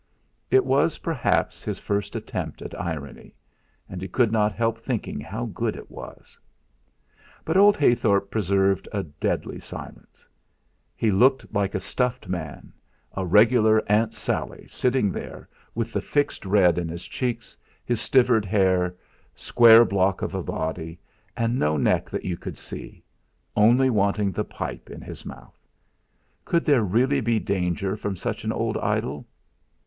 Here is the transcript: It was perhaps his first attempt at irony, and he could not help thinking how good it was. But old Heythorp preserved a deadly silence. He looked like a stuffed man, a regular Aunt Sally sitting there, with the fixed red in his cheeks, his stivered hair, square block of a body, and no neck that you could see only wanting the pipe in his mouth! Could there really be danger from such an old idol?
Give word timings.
It 0.49 0.65
was 0.65 0.97
perhaps 0.97 1.61
his 1.63 1.77
first 1.77 2.15
attempt 2.15 2.63
at 2.63 2.73
irony, 2.81 3.35
and 3.87 4.01
he 4.01 4.07
could 4.07 4.31
not 4.31 4.51
help 4.51 4.79
thinking 4.79 5.19
how 5.21 5.45
good 5.45 5.75
it 5.75 5.91
was. 5.91 6.39
But 7.45 7.55
old 7.55 7.77
Heythorp 7.77 8.31
preserved 8.31 8.89
a 8.93 9.03
deadly 9.03 9.59
silence. 9.59 10.27
He 10.95 11.11
looked 11.11 11.53
like 11.53 11.75
a 11.75 11.79
stuffed 11.79 12.27
man, 12.27 12.73
a 13.13 13.27
regular 13.27 13.83
Aunt 13.85 14.15
Sally 14.15 14.65
sitting 14.65 15.11
there, 15.11 15.47
with 15.75 15.93
the 15.93 16.01
fixed 16.01 16.47
red 16.47 16.79
in 16.79 16.89
his 16.89 17.05
cheeks, 17.05 17.55
his 17.85 18.01
stivered 18.01 18.45
hair, 18.45 18.95
square 19.35 19.85
block 19.85 20.23
of 20.23 20.33
a 20.33 20.41
body, 20.41 20.97
and 21.37 21.59
no 21.59 21.77
neck 21.77 22.09
that 22.09 22.25
you 22.25 22.37
could 22.37 22.57
see 22.57 23.03
only 23.55 23.91
wanting 23.91 24.31
the 24.31 24.43
pipe 24.45 24.89
in 24.89 25.01
his 25.01 25.27
mouth! 25.27 25.59
Could 26.43 26.65
there 26.65 26.81
really 26.81 27.21
be 27.21 27.37
danger 27.37 27.95
from 27.95 28.15
such 28.15 28.43
an 28.43 28.51
old 28.51 28.77
idol? 28.77 29.27